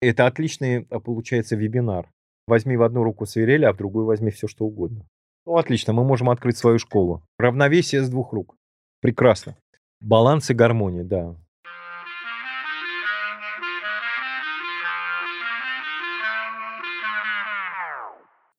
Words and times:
Это 0.00 0.26
отличный, 0.26 0.86
а, 0.90 1.00
получается, 1.00 1.56
вебинар. 1.56 2.08
Возьми 2.46 2.76
в 2.76 2.82
одну 2.82 3.02
руку 3.02 3.26
свирель, 3.26 3.66
а 3.66 3.72
в 3.72 3.76
другую 3.76 4.06
возьми 4.06 4.30
все 4.30 4.46
что 4.46 4.64
угодно. 4.64 5.04
Ну, 5.44 5.56
отлично, 5.56 5.92
мы 5.92 6.04
можем 6.04 6.30
открыть 6.30 6.56
свою 6.56 6.78
школу. 6.78 7.22
Равновесие 7.38 8.02
с 8.02 8.08
двух 8.08 8.32
рук. 8.32 8.54
Прекрасно. 9.00 9.56
Баланс 10.00 10.50
и 10.50 10.54
гармония, 10.54 11.02
да. 11.02 11.34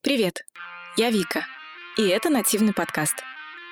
Привет, 0.02 0.46
я 0.98 1.12
Вика, 1.12 1.46
и 1.98 2.08
это 2.08 2.30
нативный 2.30 2.74
подкаст. 2.74 3.24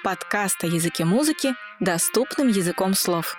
Подкаст 0.03 0.63
о 0.63 0.67
языке 0.67 1.03
музыки 1.03 1.49
доступным 1.79 2.47
языком 2.47 2.93
слов. 2.93 3.35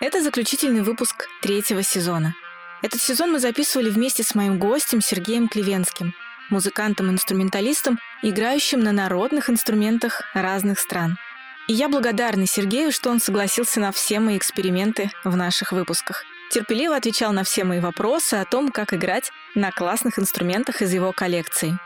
Это 0.00 0.22
заключительный 0.22 0.82
выпуск 0.82 1.26
третьего 1.42 1.82
сезона. 1.82 2.34
Этот 2.82 3.02
сезон 3.02 3.32
мы 3.32 3.40
записывали 3.40 3.90
вместе 3.90 4.22
с 4.22 4.34
моим 4.34 4.58
гостем 4.58 5.02
Сергеем 5.02 5.48
Клевенским, 5.48 6.14
музыкантом-инструменталистом, 6.48 7.98
играющим 8.22 8.80
на 8.80 8.92
народных 8.92 9.50
инструментах 9.50 10.22
разных 10.32 10.78
стран. 10.78 11.18
И 11.68 11.74
я 11.74 11.88
благодарна 11.88 12.46
Сергею, 12.46 12.90
что 12.90 13.10
он 13.10 13.20
согласился 13.20 13.80
на 13.80 13.92
все 13.92 14.18
мои 14.18 14.38
эксперименты 14.38 15.10
в 15.24 15.36
наших 15.36 15.72
выпусках. 15.72 16.24
Терпеливо 16.50 16.96
отвечал 16.96 17.32
на 17.32 17.44
все 17.44 17.64
мои 17.64 17.80
вопросы 17.80 18.34
о 18.34 18.44
том, 18.46 18.72
как 18.72 18.94
играть 18.94 19.30
на 19.54 19.70
классных 19.70 20.18
инструментах 20.18 20.80
из 20.80 20.92
его 20.92 21.12
коллекции. 21.12 21.78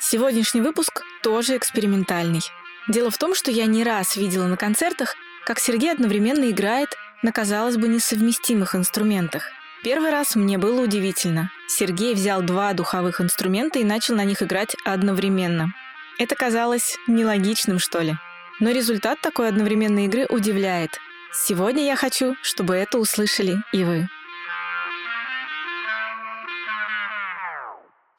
Сегодняшний 0.00 0.60
выпуск 0.60 1.02
тоже 1.22 1.56
экспериментальный. 1.56 2.42
Дело 2.88 3.10
в 3.10 3.16
том, 3.16 3.34
что 3.34 3.50
я 3.50 3.66
не 3.66 3.84
раз 3.84 4.16
видела 4.16 4.46
на 4.46 4.56
концертах, 4.56 5.14
как 5.46 5.60
Сергей 5.60 5.92
одновременно 5.92 6.50
играет 6.50 6.90
на, 7.22 7.32
казалось 7.32 7.76
бы, 7.76 7.88
несовместимых 7.88 8.74
инструментах. 8.74 9.50
Первый 9.84 10.10
раз 10.10 10.34
мне 10.34 10.56
было 10.56 10.82
удивительно. 10.82 11.50
Сергей 11.68 12.14
взял 12.14 12.40
два 12.40 12.72
духовых 12.72 13.20
инструмента 13.20 13.78
и 13.78 13.84
начал 13.84 14.14
на 14.14 14.24
них 14.24 14.42
играть 14.42 14.74
одновременно. 14.86 15.74
Это 16.18 16.34
казалось 16.34 16.96
нелогичным, 17.06 17.78
что 17.78 18.00
ли. 18.00 18.14
Но 18.60 18.70
результат 18.70 19.20
такой 19.20 19.46
одновременной 19.46 20.06
игры 20.06 20.26
удивляет. 20.30 20.98
Сегодня 21.34 21.84
я 21.84 21.96
хочу, 21.96 22.34
чтобы 22.40 22.76
это 22.76 22.98
услышали 22.98 23.56
и 23.74 23.84
вы. 23.84 24.08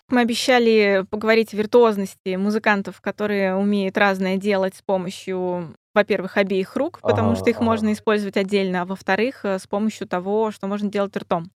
Мы 0.09 0.21
обещали 0.21 1.03
поговорить 1.09 1.51
о 1.55 1.57
виртуозности 1.57 2.35
музыкантов, 2.35 3.01
которые 3.01 3.55
умеют 3.55 3.97
разное 3.97 4.37
делать 4.37 4.75
с 4.75 4.83
помощью, 4.83 5.75
во-первых, 5.95 6.37
обеих 6.37 6.75
рук, 6.75 6.99
потому 7.01 7.31
Ага, 7.31 7.39
что 7.39 7.49
их 7.49 7.55
ага. 7.55 7.65
можно 7.65 7.91
использовать 7.91 8.37
отдельно, 8.37 8.83
а 8.83 8.85
во-вторых, 8.85 9.43
э, 9.45 9.57
с 9.57 9.65
помощью 9.65 10.07
того, 10.07 10.51
что 10.51 10.67
можно 10.67 10.91
делать 10.91 11.17
ртом. 11.17 11.49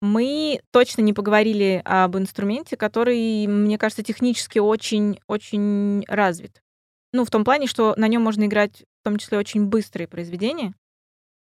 Мы 0.00 0.60
точно 0.70 1.02
не 1.02 1.12
поговорили 1.12 1.82
об 1.84 2.16
инструменте, 2.16 2.76
который, 2.76 3.46
мне 3.46 3.76
кажется, 3.76 4.02
технически 4.02 4.58
очень-очень 4.58 6.04
развит. 6.08 6.62
Ну, 7.12 7.24
в 7.24 7.30
том 7.30 7.44
плане, 7.44 7.66
что 7.66 7.94
на 7.96 8.08
нем 8.08 8.22
можно 8.22 8.44
играть 8.44 8.84
в 9.00 9.04
том 9.04 9.16
числе 9.16 9.38
очень 9.38 9.66
быстрые 9.66 10.08
произведения. 10.08 10.74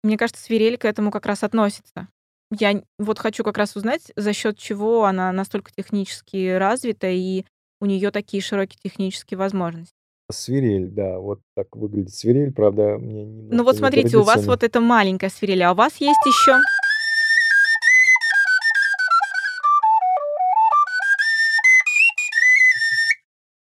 Мне 0.02 0.16
кажется, 0.16 0.42
свирель 0.42 0.78
к 0.78 0.84
этому 0.84 1.10
как 1.10 1.26
раз 1.26 1.42
относится. 1.42 2.08
Я 2.56 2.82
вот 2.98 3.18
хочу 3.18 3.44
как 3.44 3.58
раз 3.58 3.76
узнать, 3.76 4.10
за 4.16 4.32
счет 4.32 4.58
чего 4.58 5.04
она 5.04 5.32
настолько 5.32 5.70
технически 5.72 6.56
развита 6.56 7.08
и 7.08 7.44
у 7.80 7.86
нее 7.86 8.10
такие 8.10 8.42
широкие 8.42 8.78
технические 8.82 9.38
возможности. 9.38 9.94
Свирель, 10.30 10.88
да, 10.88 11.18
вот 11.18 11.40
так 11.54 11.74
выглядит 11.74 12.14
свирель, 12.14 12.52
правда, 12.52 12.98
мне 12.98 13.24
Ну 13.24 13.30
немножко 13.30 13.64
вот 13.64 13.76
смотрите, 13.76 14.16
у 14.18 14.22
вас 14.22 14.46
вот 14.46 14.62
эта 14.62 14.80
маленькая 14.80 15.30
свирель, 15.30 15.62
а 15.62 15.72
у 15.72 15.74
вас 15.74 15.96
есть 16.00 16.20
еще. 16.26 16.58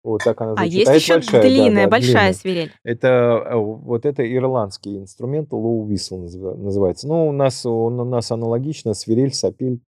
Вот 0.04 0.20
так 0.24 0.40
она 0.40 0.52
А 0.52 0.56
звучит. 0.56 0.72
есть 0.74 0.90
А 0.90 0.94
еще 0.94 1.14
большая, 1.14 1.42
да, 1.42 1.48
длинная, 1.48 1.84
да, 1.84 1.90
большая 1.90 2.12
длинная. 2.12 2.32
свирель. 2.32 2.72
Это 2.82 3.08
э, 3.08 3.56
вот 3.56 4.04
это 4.04 4.34
ирландский 4.36 4.98
инструмент, 4.98 5.50
low 5.52 5.86
whistle 5.86 6.24
называ- 6.24 6.56
называется. 6.56 7.06
Ну, 7.06 7.28
у 7.28 7.32
нас, 7.32 7.64
у 7.64 7.88
нас 7.90 8.30
аналогично, 8.32 8.94
свирель, 8.94 9.32
сапель. 9.32 9.80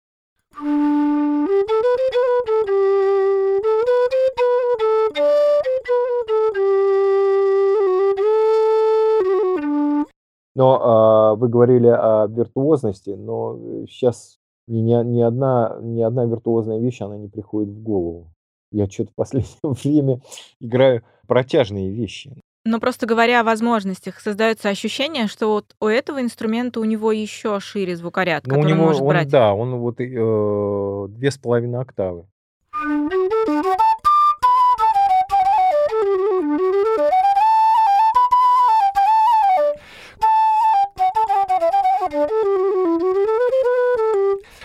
Но 10.54 10.78
а, 10.82 11.34
вы 11.34 11.48
говорили 11.48 11.86
о 11.86 12.26
виртуозности, 12.26 13.10
но 13.10 13.58
сейчас 13.88 14.38
ни, 14.66 14.80
ни, 14.80 14.92
ни 15.04 15.20
одна, 15.22 15.78
ни 15.80 16.02
одна 16.02 16.26
виртуозная 16.26 16.78
вещь, 16.78 17.00
она 17.00 17.16
не 17.16 17.28
приходит 17.28 17.70
в 17.70 17.82
голову. 17.82 18.31
Я 18.72 18.88
что-то 18.88 19.10
в 19.12 19.14
последнее 19.14 19.56
время 19.62 20.20
играю 20.60 21.02
протяжные 21.26 21.90
вещи. 21.90 22.32
Но 22.64 22.78
просто 22.78 23.06
говоря 23.06 23.40
о 23.40 23.44
возможностях, 23.44 24.20
создается 24.20 24.68
ощущение, 24.68 25.26
что 25.26 25.48
вот 25.48 25.74
у 25.80 25.86
этого 25.86 26.20
инструмента 26.20 26.78
у 26.78 26.84
него 26.84 27.10
еще 27.10 27.58
шире 27.58 27.96
звукоряд, 27.96 28.46
Ну, 28.46 28.54
у 28.54 28.56
который 28.58 28.72
него, 28.74 28.84
может 28.84 29.02
он, 29.02 29.08
брать. 29.08 29.28
да, 29.28 29.52
он 29.52 29.74
вот 29.76 30.00
э, 30.00 31.08
две 31.08 31.30
с 31.30 31.38
половиной 31.38 31.80
октавы. 31.80 32.26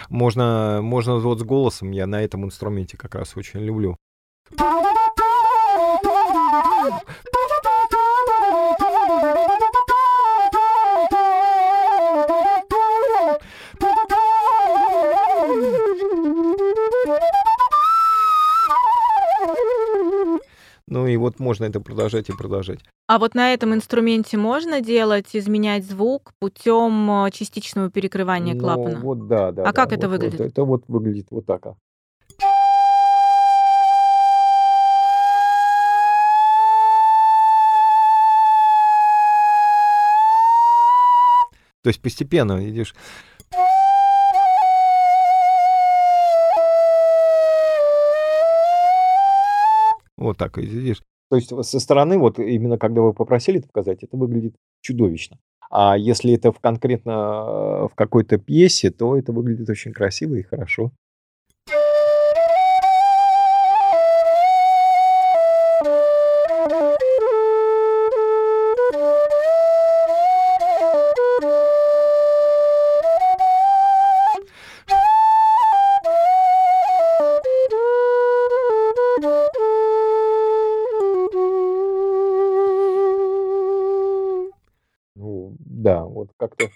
Можно, 0.09 0.79
можно 0.81 1.17
вот 1.19 1.39
с 1.39 1.43
голосом, 1.43 1.91
я 1.91 2.07
на 2.07 2.21
этом 2.21 2.45
инструменте 2.45 2.97
как 2.97 3.15
раз 3.15 3.35
очень 3.35 3.59
люблю. 3.59 3.96
Можно 21.47 21.63
это 21.63 21.79
продолжать 21.79 22.27
и 22.27 22.33
продолжать. 22.33 22.79
А 23.07 23.19
вот 23.19 23.33
на 23.33 23.53
этом 23.53 23.73
инструменте 23.73 24.35
можно 24.35 24.81
делать, 24.81 25.27
изменять 25.33 25.85
звук 25.85 26.33
путем 26.39 27.09
э, 27.25 27.31
частичного 27.31 27.89
перекрывания 27.89 28.53
Ну 28.53 28.59
клапана? 28.59 28.99
вот 28.99 29.27
да, 29.27 29.51
да, 29.53 29.61
А 29.61 29.65
да. 29.67 29.71
как 29.71 29.93
это 29.93 30.09
вот, 30.09 30.17
вот 30.17 30.23
выглядит? 30.25 30.51
это 30.51 30.63
вот 30.65 30.83
выглядит 30.89 31.27
вот 31.31 31.45
так. 31.45 31.65
а. 31.67 31.75
То 41.83 41.89
есть 41.89 42.01
постепенно 42.01 42.69
идешь. 42.69 42.93
Вот 50.17 50.37
так 50.37 50.57
идешь. 50.57 51.01
То 51.29 51.35
есть 51.35 51.49
со 51.49 51.79
стороны, 51.79 52.17
вот 52.17 52.39
именно 52.39 52.77
когда 52.77 53.01
вы 53.01 53.13
попросили 53.13 53.59
это 53.59 53.67
показать, 53.67 54.03
это 54.03 54.15
выглядит 54.17 54.55
чудовищно. 54.81 55.37
А 55.69 55.97
если 55.97 56.33
это 56.33 56.51
в 56.51 56.59
конкретно 56.59 57.11
э, 57.11 57.87
в 57.87 57.91
какой-то 57.95 58.37
пьесе, 58.37 58.89
то 58.89 59.17
это 59.17 59.33
выглядит 59.33 59.69
очень 59.69 59.91
красиво 59.91 60.35
и 60.35 60.43
хорошо. 60.43 60.91
Как-то 86.37 86.69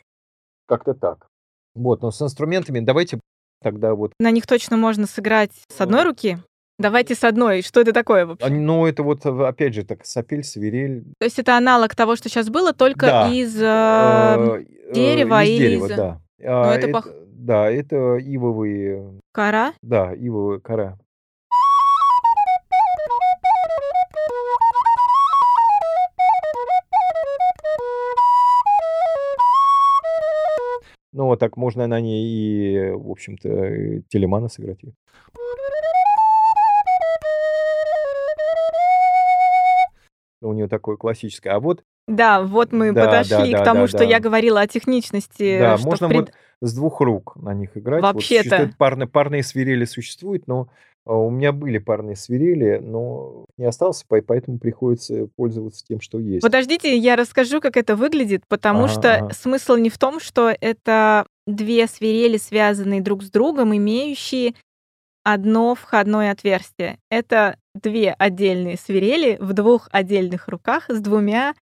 как-то 0.68 0.94
так. 0.94 1.28
Вот, 1.76 2.02
но 2.02 2.12
с 2.12 2.22
инструментами 2.22 2.80
давайте 2.80 3.20
тогда 3.62 3.94
вот. 3.94 4.14
На 4.20 4.32
них 4.32 4.46
точно 4.48 4.78
можно 4.78 5.08
сыграть 5.08 5.52
с 5.70 5.82
одной 5.82 6.02
Ну, 6.04 6.10
руки. 6.10 6.38
Давайте 6.80 7.14
с 7.14 7.24
одной. 7.24 7.62
Что 7.62 7.82
это 7.82 7.94
такое 7.94 8.24
а, 8.24 8.26
вообще? 8.26 8.50
Ну 8.50 8.88
это 8.88 9.04
вот 9.04 9.26
э, 9.26 9.30
опять 9.30 9.76
же 9.76 9.84
так 9.84 10.06
сапель, 10.06 10.44
свирель. 10.44 11.04
То 11.20 11.26
есть 11.26 11.38
это 11.38 11.56
аналог 11.56 11.96
того, 11.96 12.16
что 12.16 12.28
сейчас 12.28 12.50
было, 12.50 12.74
только 12.74 13.06
Да, 13.06 13.30
из 13.30 13.56
э, 13.62 13.66
э, 13.66 14.64
э, 14.88 14.94
дерева 14.94 15.44
из 15.44 15.50
или 15.50 15.58
дерева, 15.60 15.86
из... 15.86 15.96
да. 15.96 16.22
Ну, 16.40 16.46
А, 16.48 16.74
это 16.74 16.88
это, 16.88 16.94
пох... 16.94 17.08
да, 17.34 17.70
это 17.70 18.18
ивовые, 18.18 19.20
кора. 19.32 19.74
да, 19.84 20.14
ивовая 20.16 20.60
кора. 20.60 20.98
Ну, 31.14 31.26
вот 31.26 31.40
так 31.40 31.58
можно 31.58 31.88
на 31.88 32.00
ней 32.00 32.26
и, 32.26 32.92
в 32.92 33.12
общем-то, 33.12 33.50
э, 33.50 34.02
телемана 34.08 34.48
сыграть. 34.48 34.80
У 40.42 40.54
нее 40.54 40.68
такое 40.68 40.96
классическое. 40.96 41.54
А 41.54 41.60
вот, 41.60 41.84
Да, 42.08 42.42
вот 42.42 42.72
мы 42.72 42.94
да, 42.94 43.06
да, 43.06 43.06
подошли 43.24 43.54
к 43.54 43.58
да, 43.58 43.64
тому, 43.66 43.82
да, 43.82 43.88
что 43.88 44.04
я 44.04 44.18
да. 44.18 44.24
говорила 44.24 44.62
о 44.62 44.68
техничности, 44.68 45.60
Да, 45.60 45.78
что 45.78 45.84
в 45.84 45.86
можно 45.92 46.08
пред- 46.08 46.20
вот 46.20 46.34
с 46.62 46.74
двух 46.74 47.02
рук 47.02 47.36
на 47.36 47.54
них 47.54 47.78
играть. 47.78 48.02
Вот 48.02 48.16
Вообще-то. 48.16 48.44
существует 48.44 48.78
парные, 48.78 49.08
парные 49.08 49.44
свирели 49.44 49.86
существуют, 49.86 50.48
но 50.48 50.70
у 51.06 51.30
меня 51.30 51.52
были 51.52 51.78
парные 51.80 52.16
свирели, 52.16 52.78
но 52.82 53.46
не 53.58 53.66
остался, 53.66 54.06
по- 54.08 54.22
поэтому 54.22 54.60
приходится 54.60 55.28
пользоваться 55.36 55.84
тем, 55.86 56.00
что 56.02 56.20
есть. 56.20 56.42
Подождите, 56.42 56.96
я 56.96 57.16
расскажу, 57.16 57.60
как 57.60 57.78
это 57.78 57.96
выглядит, 57.96 58.44
потому 58.48 58.86
Ага, 58.86 58.94
что 58.94 59.30
смысл 59.34 59.76
не 59.76 59.90
в 59.90 59.98
том, 59.98 60.20
что 60.20 60.54
это 60.62 61.26
две 61.48 61.88
свирели, 61.88 62.38
связанные 62.38 63.02
друг 63.02 63.24
с 63.24 63.32
другом, 63.32 63.76
имеющие 63.76 64.54
одно 65.24 65.76
входное 65.76 66.32
отверстие. 66.32 66.98
Это 67.10 67.58
две 67.76 68.12
отдельные 68.14 68.78
свирели 68.78 69.38
в 69.40 69.54
двух 69.54 69.88
отдельных 69.92 70.48
руках 70.48 70.86
с 70.90 71.00
двумя 71.00 71.54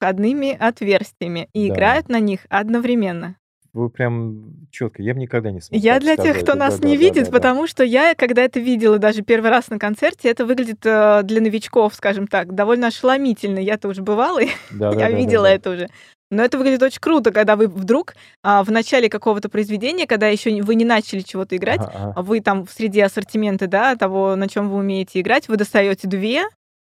входными 0.00 0.56
отверстиями 0.56 1.48
и 1.52 1.68
Да. 1.68 1.74
играют 1.74 2.08
на 2.08 2.20
них 2.20 2.46
одновременно. 2.48 3.36
Вы 3.72 3.90
прям 3.90 4.66
четко. 4.70 5.02
Я 5.02 5.14
бы 5.14 5.20
никогда 5.20 5.50
не 5.50 5.60
смог 5.60 5.80
Я 5.80 6.00
для 6.00 6.16
тех, 6.16 6.38
кто 6.38 6.52
Да, 6.52 6.58
нас 6.58 6.78
да, 6.78 6.88
не 6.88 6.96
да, 6.96 7.00
видит, 7.00 7.24
да, 7.24 7.30
да. 7.30 7.32
потому 7.32 7.66
что 7.66 7.84
я, 7.84 8.14
когда 8.14 8.42
это 8.42 8.60
видела 8.60 8.98
даже 8.98 9.22
первый 9.22 9.50
раз 9.50 9.68
на 9.68 9.78
концерте, 9.78 10.30
это 10.30 10.46
выглядит 10.46 10.84
э, 10.84 11.22
для 11.24 11.40
новичков, 11.40 11.94
скажем 11.94 12.26
так, 12.26 12.54
довольно 12.54 12.88
ошеломительно. 12.88 13.58
Я-то 13.58 13.88
уже 13.88 14.02
бывала, 14.02 14.40
Да, 14.70 14.90
я 14.90 14.96
да, 14.96 15.10
видела 15.10 15.44
да. 15.44 15.50
это 15.50 15.70
уже. 15.70 15.88
Но 16.30 16.42
это 16.42 16.58
выглядит 16.58 16.82
очень 16.82 17.00
круто, 17.00 17.30
когда 17.30 17.56
вы 17.56 17.68
вдруг 17.68 18.14
а, 18.42 18.62
в 18.62 18.70
начале 18.70 19.08
какого-то 19.08 19.48
произведения, 19.48 20.06
когда 20.06 20.28
еще 20.28 20.62
вы 20.62 20.74
не 20.74 20.84
начали 20.84 21.20
чего-то 21.20 21.56
играть, 21.56 21.80
ага. 21.80 22.12
а 22.16 22.22
вы 22.22 22.40
там 22.40 22.66
среди 22.68 23.00
ассортимента, 23.00 23.66
да, 23.66 23.96
того, 23.96 24.36
на 24.36 24.46
чем 24.48 24.68
вы 24.68 24.76
умеете 24.76 25.20
играть, 25.20 25.48
вы 25.48 25.56
достаете 25.56 26.06
две 26.06 26.42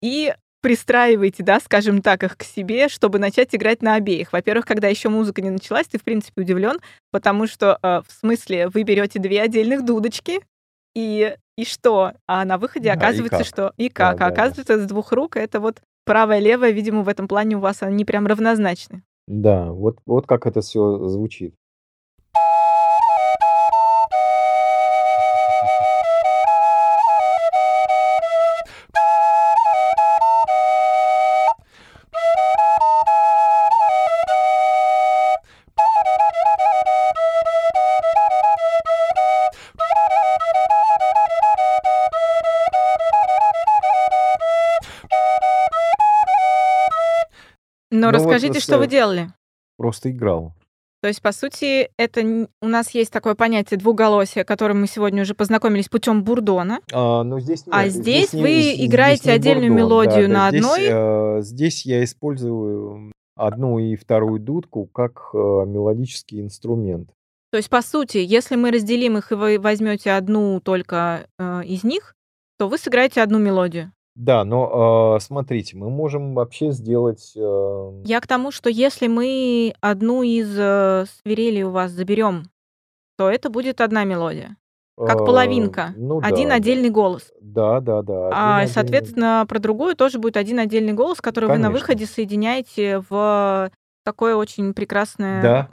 и 0.02 0.34
пристраиваете, 0.62 1.44
да, 1.44 1.60
скажем 1.60 2.02
так, 2.02 2.24
их 2.24 2.38
к 2.38 2.44
себе, 2.44 2.90
чтобы 2.90 3.20
начать 3.20 3.56
играть 3.56 3.82
на 3.82 3.96
обеих. 3.96 4.34
Во-первых, 4.34 4.66
когда 4.66 4.88
еще 4.88 5.10
музыка 5.10 5.42
не 5.42 5.50
началась, 5.50 5.88
ты, 5.88 5.98
в 5.98 6.04
принципе, 6.04 6.42
удивлен, 6.42 6.80
потому 7.12 7.48
что, 7.48 7.80
э, 7.82 8.02
в 8.08 8.12
смысле, 8.12 8.68
вы 8.70 8.84
берете 8.84 9.20
две 9.20 9.42
отдельных 9.42 9.86
дудочки, 9.86 10.42
и, 10.96 11.36
и 11.58 11.66
что? 11.66 12.14
А 12.28 12.46
на 12.46 12.58
выходе 12.58 12.90
Да, 12.90 12.94
и 12.94 12.98
оказывается, 12.98 13.38
как? 13.40 13.46
что... 13.48 13.74
И 13.78 13.90
Да, 13.90 13.94
как? 13.94 14.18
да, 14.18 14.26
А 14.26 14.30
да. 14.30 14.34
оказывается, 14.34 14.80
с 14.80 14.86
двух 14.86 15.12
рук 15.12 15.38
это 15.38 15.60
вот 15.60 15.82
правая, 16.06 16.40
левая, 16.40 16.72
видимо, 16.72 17.04
в 17.04 17.10
этом 17.10 17.28
плане 17.28 17.58
у 17.58 17.60
вас 17.60 17.84
они 17.84 18.06
прям 18.06 18.28
равнозначны. 18.28 19.04
Да, 19.28 19.72
вот, 19.72 20.00
вот 20.06 20.26
как 20.26 20.48
это 20.48 20.62
все 20.62 21.08
звучит. 21.08 21.54
Расскажите, 48.48 48.60
с, 48.60 48.64
что 48.64 48.78
вы 48.78 48.88
делали? 48.88 49.30
Просто 49.78 50.12
играл. 50.12 50.54
То 51.02 51.08
есть, 51.08 51.22
по 51.22 51.32
сути, 51.32 51.90
это 51.98 52.48
у 52.62 52.68
нас 52.68 52.92
есть 52.92 53.12
такое 53.14 53.34
понятие 53.34 53.78
двуголосия, 53.80 54.44
которым 54.44 54.82
мы 54.82 54.88
сегодня 54.88 55.22
уже 55.22 55.34
познакомились 55.34 55.88
путем 55.88 56.24
бурдона. 56.24 56.80
А, 56.92 57.24
но 57.24 57.40
здесь 57.40 57.64
А 57.72 57.86
нет, 57.86 57.94
здесь 57.94 58.34
не- 58.34 58.42
вы 58.42 58.62
здесь 58.62 58.86
играете 58.86 59.30
не 59.30 59.36
отдельную 59.36 59.72
бурдон, 59.72 59.78
да, 59.78 60.06
мелодию 60.06 60.28
да, 60.28 60.34
на 60.34 60.50
здесь, 60.50 60.66
одной. 60.66 60.88
э, 60.90 61.42
здесь 61.42 61.86
я 61.86 62.04
использую 62.04 63.14
одну 63.38 63.80
и 63.80 63.96
вторую 63.96 64.42
дудку 64.42 64.88
как 64.88 65.30
э, 65.34 65.38
мелодический 65.38 66.42
инструмент. 66.42 67.10
То 67.52 67.58
есть, 67.58 67.70
по 67.70 67.82
сути, 67.82 68.18
если 68.18 68.58
мы 68.58 68.70
разделим 68.70 69.18
их, 69.18 69.32
и 69.32 69.36
вы 69.36 69.58
возьмете 69.58 70.12
одну 70.12 70.60
только 70.60 71.28
э, 71.40 71.64
из 71.64 71.86
них, 71.86 72.14
то 72.58 72.68
вы 72.68 72.78
сыграете 72.78 73.22
одну 73.22 73.40
мелодию. 73.40 73.94
Да, 74.20 74.44
но 74.44 75.16
э, 75.16 75.24
смотрите, 75.24 75.78
мы 75.78 75.90
можем 75.90 76.34
вообще 76.36 76.72
сделать... 76.72 77.32
э, 77.38 78.02
Я 78.04 78.20
к 78.20 78.28
тому, 78.28 78.52
что 78.52 78.70
если 78.70 79.08
мы 79.08 79.74
одну 79.80 80.24
из 80.24 80.54
э, 80.60 81.06
свирелей 81.24 81.64
у 81.64 81.70
вас 81.72 81.92
заберем, 81.92 82.44
то 83.18 83.30
это 83.30 83.50
будет 83.50 83.80
одна 83.80 84.04
мелодия. 84.04 84.58
Как 84.98 85.22
э, 85.22 85.26
половинка. 85.26 85.94
ну 85.96 86.20
Один 86.22 86.50
да, 86.50 86.56
отдельный 86.56 86.90
голос. 86.90 87.32
Да, 87.40 87.80
да, 87.80 88.02
да. 88.02 88.30
А, 88.34 88.58
отдельный- 88.58 88.74
соответственно, 88.74 89.46
про 89.48 89.60
другую 89.60 89.96
тоже 89.96 90.20
будет 90.20 90.36
один 90.36 90.60
отдельный 90.60 90.92
голос, 90.92 91.22
который 91.22 91.46
вы 91.46 91.56
на 91.58 91.68
Конечно. 91.68 91.72
выходе 91.80 92.06
соединяете 92.06 93.02
в 93.10 93.72
такое 94.04 94.36
очень 94.36 94.74
прекрасное 94.74 95.42
Да. 95.42 95.70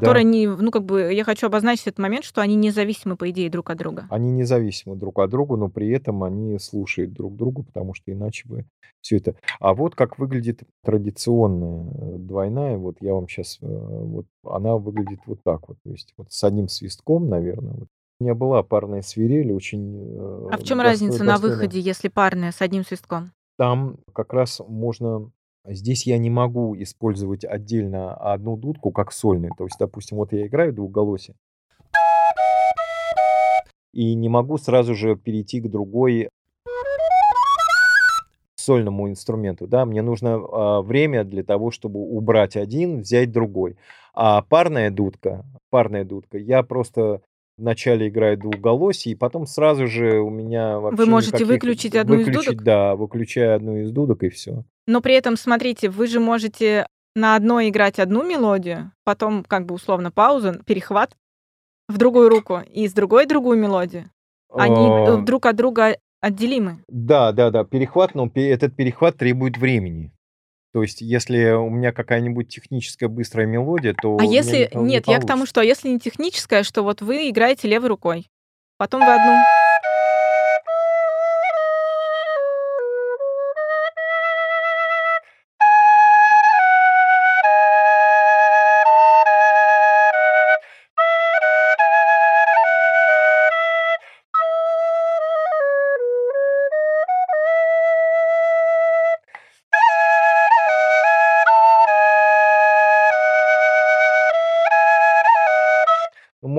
Двуголосие. 0.00 0.24
Да. 0.24 0.30
Не, 0.30 0.46
ну, 0.64 0.70
как 0.70 0.84
бы, 0.84 1.12
я 1.12 1.24
хочу 1.24 1.46
обозначить 1.46 1.86
этот 1.86 1.98
момент, 1.98 2.24
что 2.24 2.40
они 2.40 2.54
независимы, 2.54 3.16
по 3.16 3.30
идее, 3.30 3.50
друг 3.50 3.70
от 3.70 3.78
друга. 3.78 4.06
Они 4.10 4.30
независимы 4.30 4.96
друг 4.96 5.18
от 5.18 5.30
друга, 5.30 5.56
но 5.56 5.68
при 5.68 5.90
этом 5.90 6.24
они 6.24 6.58
слушают 6.58 7.12
друг 7.12 7.36
друга, 7.36 7.62
потому 7.62 7.94
что 7.94 8.12
иначе 8.12 8.48
бы 8.48 8.64
все 9.00 9.16
это... 9.18 9.34
А 9.60 9.74
вот 9.74 9.94
как 9.94 10.18
выглядит 10.18 10.62
традиционная 10.82 11.90
э, 11.92 12.16
двойная, 12.18 12.76
вот 12.76 12.96
я 13.00 13.14
вам 13.14 13.28
сейчас... 13.28 13.58
Вот 13.60 14.26
она 14.44 14.76
выглядит 14.76 15.20
вот 15.26 15.40
так 15.44 15.68
вот, 15.68 15.76
то 15.84 15.90
есть 15.90 16.14
вот 16.16 16.32
с 16.32 16.42
одним 16.44 16.68
свистком, 16.68 17.28
наверное. 17.28 17.74
Вот. 17.74 17.88
У 18.20 18.24
меня 18.24 18.34
была 18.34 18.62
парная 18.62 19.02
свирель, 19.02 19.52
очень... 19.52 19.96
э, 20.16 20.48
А 20.52 20.56
в 20.56 20.62
чем 20.62 20.78
достой- 20.78 20.84
разница 20.84 21.24
на 21.24 21.32
достойная. 21.32 21.56
выходе, 21.56 21.80
если 21.80 22.08
парная 22.08 22.52
с 22.52 22.62
одним 22.62 22.84
свистком? 22.84 23.32
Там 23.58 23.96
как 24.12 24.32
раз 24.32 24.60
можно... 24.66 25.30
Здесь 25.66 26.06
я 26.06 26.18
не 26.18 26.30
могу 26.30 26.74
использовать 26.76 27.44
отдельно 27.44 28.14
одну 28.14 28.56
дудку 28.56 28.90
как 28.90 29.12
сольную. 29.12 29.52
То 29.56 29.64
есть, 29.64 29.76
допустим, 29.78 30.18
вот 30.18 30.32
я 30.32 30.46
играю 30.46 30.72
двухголосие, 30.72 31.36
и 33.94 34.14
не 34.14 34.28
могу 34.28 34.58
сразу 34.58 34.94
же 34.94 35.16
перейти 35.16 35.60
к 35.60 35.70
другой 35.70 36.28
сольному 38.56 39.08
инструменту, 39.08 39.66
да, 39.66 39.84
мне 39.84 40.02
нужно 40.02 40.36
а, 40.36 40.82
время 40.82 41.24
для 41.24 41.44
того, 41.44 41.70
чтобы 41.70 42.00
убрать 42.00 42.56
один, 42.56 43.00
взять 43.00 43.30
другой. 43.30 43.76
А 44.14 44.42
парная 44.42 44.90
дудка, 44.90 45.44
парная 45.70 46.04
дудка, 46.04 46.38
я 46.38 46.62
просто 46.62 47.20
вначале 47.56 48.08
играю 48.08 48.36
двухголосие, 48.36 49.14
и 49.14 49.16
потом 49.16 49.46
сразу 49.46 49.86
же 49.86 50.20
у 50.20 50.30
меня 50.30 50.78
вообще 50.78 51.04
можете 51.04 51.32
никаких- 51.38 51.48
выключить 51.48 51.94
одну 51.94 52.14
из 52.14 52.26
выключить, 52.26 52.48
дудок? 52.50 52.64
Да, 52.64 52.96
выключаю 52.96 53.56
одну 53.56 53.76
из 53.78 53.90
дудок 53.90 54.22
и 54.22 54.28
все. 54.28 54.64
Но 54.86 55.00
при 55.00 55.14
этом, 55.14 55.36
смотрите, 55.36 55.88
вы 55.88 56.06
же 56.06 56.20
можете 56.20 56.86
на 57.14 57.36
одной 57.36 57.68
играть 57.68 57.98
одну 57.98 58.26
мелодию, 58.28 58.92
потом, 59.04 59.44
как 59.44 59.66
бы 59.66 59.74
условно, 59.74 60.10
пауза, 60.10 60.60
перехват 60.66 61.16
в 61.88 61.96
другую 61.98 62.28
руку 62.28 62.60
и 62.70 62.88
с 62.88 62.92
другой 62.92 63.26
другую 63.26 63.58
мелодию. 63.58 64.10
Они 64.52 64.88
э, 64.88 65.22
друг 65.24 65.46
от 65.46 65.56
друга 65.56 65.96
отделимы. 66.20 66.82
Да, 66.88 67.32
да, 67.32 67.50
да, 67.50 67.64
перехват, 67.64 68.14
но 68.14 68.30
этот 68.34 68.76
перехват 68.76 69.16
требует 69.16 69.58
времени. 69.58 70.12
То 70.74 70.82
есть, 70.82 71.02
если 71.02 71.52
у 71.52 71.70
меня 71.70 71.92
какая-нибудь 71.92 72.48
техническая 72.48 73.08
быстрая 73.08 73.46
мелодия, 73.46 73.94
то 73.94 74.16
А 74.18 74.24
если... 74.24 74.58
не, 74.58 74.66
пол- 74.66 74.82
не 74.82 74.90
Нет, 74.94 75.04
я 75.06 75.20
к 75.20 75.26
тому, 75.26 75.46
что 75.46 75.60
а 75.60 75.64
если 75.64 75.88
не 75.88 76.00
техническое, 76.00 76.64
что 76.64 76.82
вот 76.82 77.00
вы 77.00 77.30
играете 77.30 77.68
левой 77.68 77.90
рукой, 77.90 78.26
потом 78.76 79.00
вы 79.00 79.14
одну... 79.14 79.36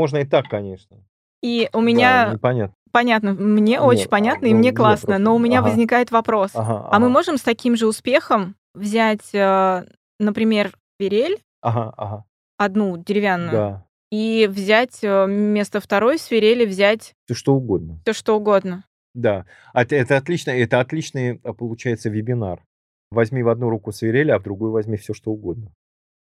можно 0.05 0.17
и 0.19 0.25
так, 0.25 0.47
конечно. 0.47 0.97
И 1.41 1.67
у 1.73 1.79
Да, 1.79 1.83
меня 1.83 2.33
непонятно. 2.33 2.75
понятно, 2.91 3.33
мне 3.33 3.79
А, 3.79 3.83
очень 3.83 4.01
нет, 4.01 4.07
а, 4.07 4.11
понятно, 4.11 4.45
и 4.45 4.53
ну, 4.53 4.59
мне 4.59 4.71
классно, 4.71 5.07
просто- 5.07 5.23
но 5.23 5.35
у 5.35 5.39
меня 5.39 5.59
ага. 5.59 5.69
возникает 5.69 6.11
вопрос. 6.11 6.51
Ага, 6.53 6.87
А 6.91 6.99
мы 6.99 7.07
ага, 7.07 7.13
можем 7.13 7.37
с 7.37 7.41
таким 7.41 7.75
же 7.75 7.87
успехом 7.87 8.55
взять, 8.75 9.33
э, 9.33 9.85
например, 10.19 10.77
свирель, 10.99 11.41
ага, 11.61 11.91
ага, 11.97 12.25
одну 12.57 12.97
деревянную, 12.97 13.51
да, 13.51 13.85
и 14.11 14.47
взять 14.49 15.03
э, 15.03 15.25
вместо 15.25 15.79
второй 15.79 16.19
свирели 16.19 16.65
взять 16.65 17.15
все 17.25 17.33
что 17.33 17.55
угодно. 17.55 17.99
все 18.03 18.13
что 18.13 18.37
угодно. 18.37 18.85
Да, 19.15 19.45
А 19.73 19.81
это, 19.83 19.95
это 19.95 20.17
отлично, 20.17 20.51
это 20.51 20.79
отличный 20.81 21.39
а, 21.43 21.53
получается 21.53 22.09
вебинар. 22.09 22.63
Возьми 23.11 23.41
в 23.43 23.49
одну 23.49 23.69
руку 23.69 23.91
свирель, 23.91 24.31
а 24.31 24.39
в 24.39 24.43
другую 24.43 24.71
возьми 24.71 24.97
все 24.97 25.13
что 25.13 25.31
угодно. 25.31 25.71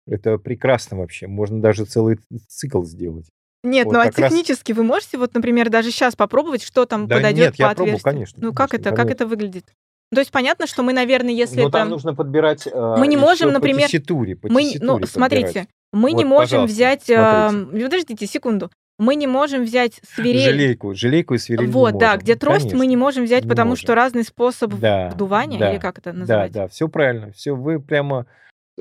Это 0.08 0.38
прекрасно 0.38 0.98
вообще. 0.98 1.28
Можно 1.28 1.62
даже 1.62 1.86
целый 1.86 2.20
цикл 2.48 2.84
сделать. 2.84 3.30
Нет, 3.64 3.86
Вот 3.86 3.94
ну 3.94 4.00
а 4.00 4.04
как 4.06 4.18
раз 4.18 4.32
технически 4.32 4.72
вы 4.72 4.84
можете, 4.84 5.18
вот, 5.18 5.34
например, 5.34 5.70
даже 5.70 5.92
сейчас 5.92 6.16
попробовать, 6.16 6.64
что 6.64 6.86
там 6.86 7.08
Да 7.08 7.18
подойдет 7.18 7.46
нет, 7.52 7.58
по 7.58 7.62
я 7.62 7.70
отверстию? 7.70 8.02
конечно, 8.04 8.40
Ну 8.42 8.54
как 8.54 8.72
конечно, 8.72 8.76
это, 8.82 8.90
как 8.90 8.98
конечно. 9.06 9.14
это 9.14 9.28
выглядит? 9.28 9.66
То 10.14 10.20
есть 10.20 10.32
понятно, 10.32 10.68
что 10.68 10.84
мы, 10.84 10.94
наверное, 10.94 11.32
если 11.32 11.62
Но 11.62 11.70
там 11.70 11.84
это... 11.84 11.90
нужно 11.92 12.16
подбирать, 12.16 12.68
а, 12.72 12.98
Мы 12.98 13.08
не 13.08 13.18
можем, 13.18 13.50
еще 13.50 13.60
по 13.60 13.64
например, 13.66 13.88
тесситуре, 13.88 14.36
по 14.36 14.50
Мы, 14.52 14.64
не- 14.64 14.78
ну, 14.80 14.96
тесситуре 15.00 15.06
смотрите, 15.08 15.46
подбирать. 15.46 15.70
мы 15.94 16.12
не 16.12 16.26
Вот, 16.26 16.30
можем 16.30 16.48
пожалуйста, 16.62 16.74
взять... 16.74 17.04
смотрите. 17.04 17.22
ам, 17.22 17.70
Подождите 17.84 18.26
секунду. 18.28 18.72
Мы 19.00 19.16
не 19.16 19.26
можем 19.28 19.64
взять 19.64 20.00
свирель. 20.16 20.42
Желейку, 20.52 20.94
желейку 20.94 21.34
и 21.36 21.38
свирель 21.38 21.66
не 21.68 21.72
Вот, 21.72 21.98
да, 21.98 22.08
можем. 22.10 22.20
где 22.22 22.36
трость 22.36 22.66
мы 22.66 22.72
Конечно, 22.72 22.90
не 22.90 22.98
можем 22.98 23.24
взять, 23.24 23.44
не 23.46 23.50
потому 23.50 23.76
что 23.76 23.88
можем. 23.94 23.96
разный 23.96 24.24
способ 24.24 24.74
Да, 24.76 25.10
вдувания, 25.14 25.58
или 25.58 25.76
да, 25.78 25.80
как 25.80 25.98
это 26.00 26.12
да, 26.14 26.20
называть? 26.20 26.52
да, 26.52 26.68
все 26.68 26.88
правильно. 26.88 27.32
Все, 27.32 27.56
вы 27.56 27.80
прямо, 27.80 28.26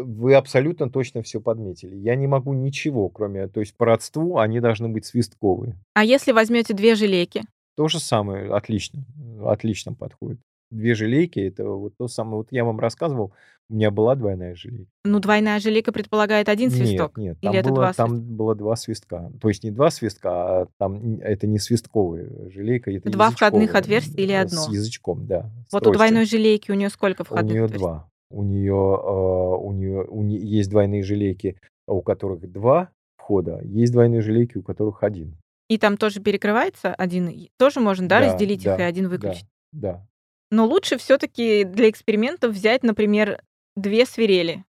вы 0.04 0.35
абсолютно 0.35 0.90
точно 0.90 1.23
все 1.23 1.40
подметили. 1.40 1.97
Я 1.97 2.14
не 2.16 2.26
могу 2.26 2.52
ничего, 2.52 3.09
кроме, 3.09 3.49
то 3.49 3.61
есть 3.61 3.76
по 3.76 3.87
родству 3.87 4.38
они 4.38 4.61
должны 4.61 4.88
быть 4.88 5.04
свистковые. 5.07 5.76
А 5.95 6.04
если 6.04 6.33
возьмете 6.33 6.75
две 6.75 6.95
желейки? 6.95 7.42
То 7.76 7.88
же 7.88 8.00
самое, 8.00 8.52
отлично, 8.52 9.04
отлично 9.45 9.95
подходит. 9.95 10.40
Две 10.71 10.95
желейки, 10.95 11.40
это 11.40 11.64
вот 11.69 11.95
то 11.97 12.07
самое, 12.07 12.37
вот 12.37 12.49
я 12.52 12.64
вам 12.64 12.78
рассказывал, 12.78 13.33
у 13.69 13.75
меня 13.75 13.90
была 13.90 14.14
двойная 14.14 14.54
желейка. 14.54 14.90
Ну, 15.04 15.19
двойная 15.19 15.59
желейка 15.61 15.90
предполагает 15.92 16.49
один 16.49 16.69
Нет, 16.69 16.76
свисток. 16.78 17.16
нет, 17.16 17.38
Или 17.40 17.49
там 17.50 17.57
это 17.57 17.69
было, 17.69 17.76
два 17.76 17.87
свистка? 17.92 18.02
там 18.04 18.21
было 18.37 18.54
два 18.54 18.76
свистка. 18.76 19.33
То 19.40 19.49
есть 19.49 19.64
не 19.64 19.71
два 19.73 19.90
свистка, 19.90 20.30
а 20.30 20.66
там 20.78 21.19
это 21.21 21.47
не 21.49 21.59
свистковая 21.59 22.50
желейка, 22.50 22.90
это 22.92 23.11
Два 23.11 23.30
входных 23.30 23.75
отверстия 23.75 24.23
или 24.25 24.33
э, 24.33 24.40
одно? 24.42 24.61
С 24.62 24.69
язычком, 24.71 25.26
да, 25.26 25.50
Вот 25.73 25.87
у 25.87 25.92
двойной 25.92 26.25
желейки 26.25 26.71
у 26.71 26.75
нее 26.75 26.88
сколько 26.90 27.23
У 27.23 27.25
входных 27.25 27.52
нее 27.52 27.64
отверстий? 27.64 27.78
два. 27.87 28.10
У 28.30 28.42
нее, 28.44 28.72
у 28.72 29.72
нее 29.72 30.04
у 30.04 30.22
не- 30.22 30.38
есть 30.38 30.70
двойные 30.70 31.02
желейки, 31.02 31.56
у 31.87 32.00
которых 32.00 32.50
два 32.50 32.90
входа, 33.16 33.60
есть 33.64 33.92
двойные 33.92 34.20
желейки, 34.20 34.56
у 34.58 34.62
которых 34.62 35.02
один. 35.02 35.37
И 35.68 35.78
там 35.78 35.96
тоже 35.96 36.20
перекрывается 36.20 36.94
один? 36.94 37.49
Тоже 37.58 37.80
можно, 37.80 38.08
да, 38.08 38.20
Да, 38.20 38.26
разделить 38.32 38.60
их 38.64 38.75
и 38.75 38.78
да, 38.78 38.87
один 38.87 39.04
да, 39.04 39.10
выключить? 39.10 39.46
да. 39.72 40.06
Но 40.50 40.66
лучше 40.66 40.96
все-таки 40.99 41.64
для 41.64 41.88
экспериментов 41.90 42.52
взять, 42.54 42.82
например, 42.82 43.40
две 43.76 44.04
свирели. 44.06 44.64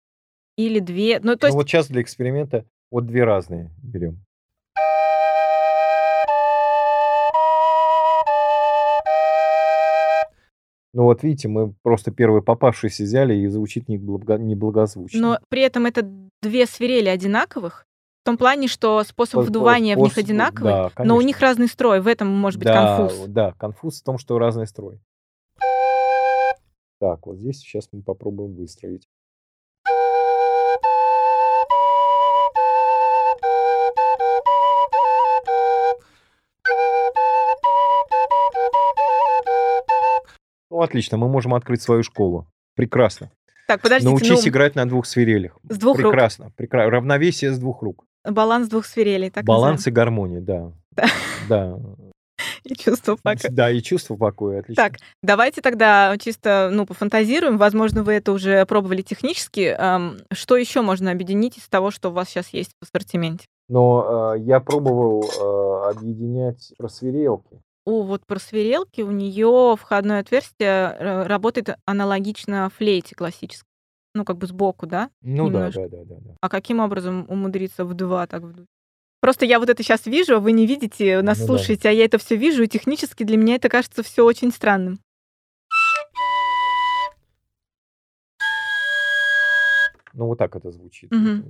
Или 0.56 0.78
две... 0.78 1.20
Ну, 1.20 1.36
то 1.36 1.46
Ну 1.46 1.46
есть 1.48 1.54
вот 1.56 1.68
сейчас 1.68 1.88
для 1.88 2.02
эксперимента 2.02 2.66
вот 2.90 3.06
две 3.06 3.24
разные 3.24 3.70
берем. 3.82 4.18
Ну 10.92 11.04
вот 11.04 11.22
видите, 11.22 11.48
мы 11.48 11.72
просто 11.82 12.10
первый 12.10 12.42
попавшийся 12.42 13.04
взяли 13.04 13.34
и 13.34 13.46
звучит 13.48 13.88
неблаго- 13.88 14.38
неблагозвучно. 14.38 15.20
Но 15.20 15.38
при 15.48 15.62
этом 15.62 15.86
это 15.86 16.02
две 16.42 16.66
свирели 16.66 17.08
одинаковых, 17.08 17.86
в 18.22 18.26
том 18.26 18.36
плане, 18.36 18.66
что 18.66 19.02
способ 19.04 19.34
По- 19.34 19.40
по- 19.42 19.46
вдувания 19.48 19.96
в 19.96 20.00
них 20.00 20.12
способ- 20.12 20.24
одинаковый, 20.24 20.72
да, 20.72 20.90
но 21.04 21.16
у 21.16 21.20
них 21.20 21.38
разный 21.40 21.68
строй, 21.68 22.00
в 22.00 22.06
этом 22.08 22.28
может 22.28 22.58
быть 22.58 22.66
Да, 22.66 22.96
конфуз. 22.96 23.24
да, 23.28 23.52
конфуз 23.52 24.00
в 24.00 24.04
том, 24.04 24.18
что 24.18 24.38
разный 24.38 24.66
строй. 24.66 25.00
Так, 26.98 27.26
вот 27.26 27.38
здесь 27.38 27.58
сейчас 27.60 27.88
мы 27.92 28.02
попробуем 28.02 28.54
выстроить. 28.54 29.08
Отлично, 40.82 41.16
мы 41.16 41.28
можем 41.28 41.54
открыть 41.54 41.82
свою 41.82 42.02
школу. 42.02 42.46
Прекрасно. 42.76 43.30
Так, 43.66 43.82
подождите, 43.82 44.10
Научись 44.10 44.42
ну, 44.44 44.48
играть 44.48 44.74
на 44.74 44.88
двух 44.88 45.06
свирелях. 45.06 45.56
с 45.68 45.78
двух 45.78 45.98
рук. 45.98 46.12
Прекрасно. 46.12 46.52
прекра- 46.56 46.88
Равновесие 46.88 47.52
с 47.52 47.58
двух 47.58 47.82
рук. 47.82 48.04
Баланс 48.24 48.68
двух 48.68 48.84
свирелей, 48.84 49.30
так 49.30 49.44
Баланс 49.44 49.86
и 49.86 49.90
гармония, 49.90 50.40
да. 50.40 50.72
Да. 50.90 51.06
Да. 51.48 51.76
И 52.64 52.74
чувство 52.74 53.16
покоя. 53.22 53.50
Да, 53.50 53.70
и 53.70 53.80
чувство 53.80 54.16
покоя, 54.16 54.60
отлично. 54.60 54.82
Так, 54.84 54.98
давайте 55.22 55.62
тогда 55.62 56.16
чисто, 56.18 56.68
ну, 56.72 56.84
пофантазируем. 56.84 57.56
Возможно, 57.56 58.02
вы 58.02 58.12
это 58.14 58.32
уже 58.32 58.66
пробовали 58.66 59.02
технически. 59.02 59.76
Что 60.32 60.56
еще 60.56 60.82
можно 60.82 61.10
объединить 61.10 61.56
из 61.58 61.68
того, 61.68 61.90
что 61.90 62.10
у 62.10 62.12
вас 62.12 62.28
сейчас 62.28 62.48
есть 62.48 62.72
в 62.80 62.84
ассортименте? 62.84 63.46
Но 63.68 64.34
э, 64.34 64.40
я 64.40 64.60
пробовал 64.60 65.22
э, 65.22 65.90
объединять 65.90 66.72
просвирелки. 66.76 67.60
У 67.90 68.02
вот 68.04 68.24
про 68.24 68.38
свирелки 68.38 69.00
у 69.02 69.10
нее 69.10 69.74
входное 69.76 70.20
отверстие 70.20 70.96
э, 70.96 71.22
работает 71.24 71.70
аналогично 71.86 72.70
флейте 72.76 73.16
классической. 73.16 73.66
Ну, 74.14 74.24
как 74.24 74.38
бы 74.38 74.46
сбоку, 74.46 74.86
да? 74.86 75.10
Ну 75.22 75.50
да, 75.50 75.68
Немножко. 75.70 75.88
да, 75.88 75.98
да, 75.98 76.04
да, 76.04 76.16
да. 76.20 76.30
А 76.40 76.48
каким 76.48 76.78
образом 76.78 77.26
умудриться 77.28 77.84
в 77.84 77.94
два 77.94 78.28
так 78.28 78.42
вдуть? 78.42 78.66
Просто 79.20 79.44
я 79.44 79.58
вот 79.58 79.68
это 79.70 79.82
сейчас 79.82 80.06
вижу, 80.06 80.36
а 80.36 80.38
вы 80.40 80.52
не 80.52 80.66
видите, 80.68 81.20
нас 81.20 81.40
Ну 81.40 81.46
да. 81.48 81.54
слушаете, 81.54 81.88
а 81.88 81.92
я 81.92 82.04
это 82.04 82.18
все 82.18 82.36
вижу, 82.36 82.62
и 82.62 82.68
технически 82.68 83.24
для 83.24 83.36
меня 83.36 83.56
это 83.56 83.68
кажется 83.68 84.04
все 84.04 84.24
очень 84.24 84.52
странным. 84.52 85.00
Ну 90.12 90.26
вот 90.26 90.38
так 90.38 90.54
это 90.54 90.70
звучит. 90.70 91.12
Э, 91.12 91.42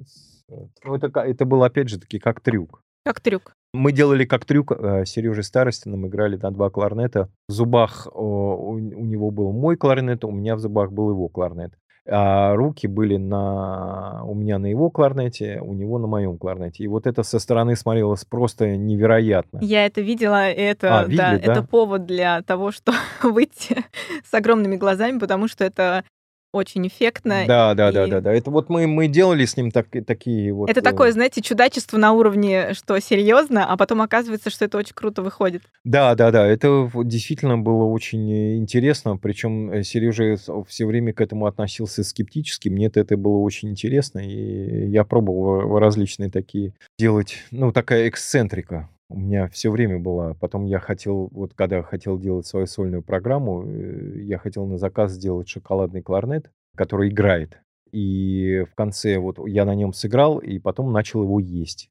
Ну 0.85 0.95
это, 0.95 1.21
это 1.21 1.45
был 1.45 1.63
опять 1.65 1.89
же 1.91 1.99
таки 2.01 2.19
как 2.19 2.41
трюк. 2.41 2.83
Как 3.05 3.21
трюк. 3.21 3.55
Мы 3.73 3.93
делали 3.93 4.25
как 4.25 4.45
трюк 4.45 4.73
э, 4.73 5.05
Сережей 5.07 5.45
Старостиным, 5.45 6.07
играли 6.07 6.37
на 6.37 6.51
два 6.51 6.71
кларнета. 6.71 7.29
В 7.49 7.53
зубах 7.53 8.09
о, 8.13 8.57
у, 8.57 8.79
него 8.79 9.31
был 9.31 9.53
мой 9.53 9.77
кларнет, 9.77 10.25
у 10.25 10.33
меня 10.33 10.57
в 10.57 10.61
зубах 10.61 10.91
был 10.91 11.11
его 11.11 11.29
кларнет. 11.29 11.73
А 12.09 12.57
руки 12.57 12.89
были 12.89 13.17
на 13.17 14.25
у 14.25 14.35
меня 14.35 14.59
на 14.59 14.67
его 14.67 14.91
кларнете, 14.91 15.61
у 15.61 15.75
него 15.75 15.99
на 15.99 16.09
моем 16.09 16.39
кларнете. 16.39 16.83
И 16.83 16.89
вот 16.89 17.07
это 17.07 17.23
со 17.23 17.39
стороны 17.39 17.77
смотрелось 17.77 18.25
просто 18.25 18.77
невероятно. 18.77 19.61
Я 19.63 19.87
это 19.87 20.01
видела, 20.01 20.51
и 20.51 20.61
это, 20.61 21.01
А, 21.01 21.05
видели, 21.05 21.17
да, 21.19 21.35
это 21.37 21.55
да? 21.61 21.63
повод 21.63 22.07
для 22.07 22.43
того, 22.43 22.73
что 22.73 22.93
выйти 23.23 23.85
с 24.29 24.35
огромными 24.35 24.77
глазами, 24.77 25.19
потому 25.19 25.47
что 25.47 25.63
это 25.65 26.03
очень 26.53 26.87
эффектно. 26.87 27.45
Да, 27.47 27.75
да, 27.75 27.93
да, 27.93 28.07
и 28.07 28.11
да, 28.11 28.21
да. 28.21 28.33
Это 28.33 28.51
вот 28.51 28.69
мы, 28.69 28.87
мы 28.87 29.09
делали 29.09 29.45
с 29.45 29.57
ним 29.57 29.71
так, 29.71 29.87
такие 30.07 30.53
вот. 30.53 30.69
Это 30.71 30.81
э, 30.81 30.83
такое, 30.83 31.13
знаете, 31.13 31.43
чудачество 31.43 31.97
на 31.97 32.13
уровне, 32.13 32.75
что 32.75 32.99
серьезно, 33.01 33.67
а 33.67 33.77
потом 33.77 34.03
оказывается, 34.03 34.51
что 34.51 34.65
это 34.65 34.79
очень 34.79 34.95
круто 34.95 35.23
выходит. 35.23 35.63
Да, 35.85 36.15
да, 36.15 36.31
да, 36.31 36.47
это 36.47 36.91
действительно 37.05 37.59
было 37.59 37.85
очень 37.85 38.31
э, 38.33 38.57
интересно, 38.57 39.17
причем 39.17 39.83
Сережа 39.83 40.37
все 40.67 40.87
время 40.87 41.13
к 41.13 41.21
этому 41.21 41.47
относился 41.47 42.05
скептически, 42.05 42.69
мне 42.69 42.87
это 42.87 43.17
было 43.17 43.39
очень 43.39 43.71
интересно, 43.71 44.19
и 44.21 44.89
я 44.89 45.05
пробовал 45.05 45.79
различные 45.79 46.31
такие 46.31 46.73
делать, 46.99 47.37
ну, 47.51 47.73
такая 47.73 48.09
эксцентрика 48.09 48.89
у 49.11 49.19
меня 49.19 49.49
все 49.49 49.71
время 49.71 49.99
была. 49.99 50.35
Потом 50.35 50.65
я 50.65 50.79
хотел, 50.79 51.29
вот 51.33 51.53
когда 51.55 51.83
хотел 51.83 52.19
делать 52.19 52.47
свою 52.47 52.67
сольную 52.67 53.03
программу, 53.03 53.65
э, 53.67 54.21
я 54.23 54.39
хотел 54.39 54.67
на 54.67 54.79
заказ 54.79 55.13
сделать 55.13 55.49
шоколадный 55.49 56.01
кларнет, 56.01 56.51
который 56.77 57.09
играет. 57.09 57.61
И 57.93 58.65
в 58.71 58.75
конце 58.75 59.19
вот 59.19 59.39
я 59.49 59.65
на 59.65 59.75
нем 59.75 59.93
сыграл, 59.93 60.39
и 60.39 60.59
потом 60.59 60.93
начал 60.93 61.25
его 61.25 61.41
есть. 61.41 61.91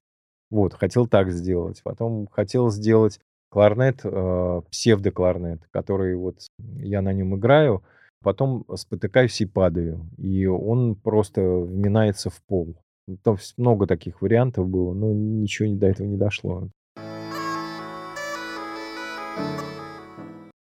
Вот, 0.50 0.74
хотел 0.74 1.06
так 1.06 1.30
сделать. 1.30 1.82
Потом 1.84 2.26
хотел 2.26 2.70
сделать 2.70 3.20
кларнет, 3.50 4.00
э, 4.04 4.62
псевдокларнет, 4.70 5.60
который 5.70 6.16
вот 6.16 6.36
я 6.78 7.02
на 7.02 7.12
нем 7.12 7.36
играю, 7.36 7.82
потом 8.22 8.64
спотыкаюсь 8.76 9.40
и 9.40 9.46
падаю, 9.46 10.08
и 10.16 10.46
он 10.46 10.94
просто 10.94 11.42
вминается 11.42 12.30
в 12.30 12.40
пол. 12.42 12.76
Там 13.22 13.36
много 13.56 13.86
таких 13.86 14.22
вариантов 14.22 14.68
было, 14.68 14.94
но 14.94 15.12
ничего 15.12 15.74
до 15.74 15.86
этого 15.86 16.06
не 16.06 16.16
дошло. 16.16 16.68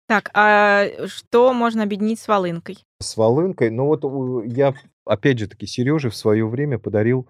Так, 0.07 0.31
а 0.33 0.87
что 1.05 1.53
можно 1.53 1.83
объединить 1.83 2.19
с 2.19 2.27
волынкой? 2.27 2.79
С 2.99 3.15
волынкой, 3.15 3.69
ну 3.69 3.85
вот 3.85 4.03
я, 4.45 4.73
опять 5.05 5.37
же 5.37 5.47
таки, 5.47 5.67
Сереже 5.67 6.09
в 6.09 6.15
свое 6.15 6.47
время 6.47 6.79
подарил 6.79 7.27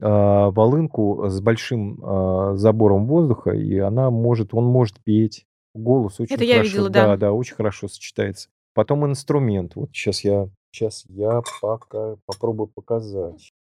а, 0.00 0.50
волынку 0.50 1.28
с 1.28 1.40
большим 1.42 2.00
а, 2.02 2.56
забором 2.56 3.06
воздуха, 3.06 3.50
и 3.50 3.78
она 3.78 4.10
может, 4.10 4.54
он 4.54 4.64
может 4.64 4.98
петь. 5.04 5.44
Голос 5.74 6.20
очень 6.20 6.34
Это 6.34 6.44
я 6.44 6.54
хорошо, 6.56 6.70
видела, 6.70 6.90
да. 6.90 7.06
да, 7.06 7.16
да, 7.18 7.32
очень 7.32 7.54
хорошо 7.54 7.88
сочетается. 7.88 8.48
Потом 8.74 9.06
инструмент. 9.06 9.76
Вот 9.76 9.90
сейчас 9.92 10.24
я, 10.24 10.48
сейчас 10.72 11.04
я 11.08 11.42
пока 11.60 12.16
попробую 12.26 12.68
показать. 12.68 13.52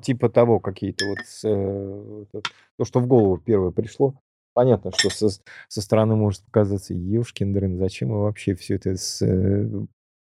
Типа 0.00 0.28
того, 0.28 0.60
какие-то 0.60 1.04
вот 1.06 1.18
э, 1.44 2.40
то, 2.78 2.84
что 2.84 3.00
в 3.00 3.06
голову 3.06 3.38
первое 3.38 3.70
пришло. 3.70 4.14
Понятно, 4.52 4.90
что 4.96 5.10
со, 5.10 5.28
со 5.68 5.80
стороны 5.80 6.16
может 6.16 6.42
показаться, 6.44 6.92
ешкин 6.92 7.52
дрын, 7.52 7.78
зачем 7.78 8.08
мы 8.08 8.22
вообще 8.22 8.54
все 8.54 8.74
это, 8.76 8.96
с, 8.96 9.22
э, 9.22 9.68